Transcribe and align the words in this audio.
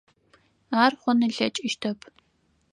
Ар 0.81 0.93
хъун 1.01 1.19
ылъэкӏыщтэп. 1.27 1.99